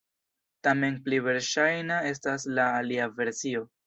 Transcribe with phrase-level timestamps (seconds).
[0.67, 3.63] Tamen pli verŝajna estas la alia versio.